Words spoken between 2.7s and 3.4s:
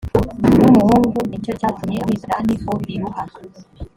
biluha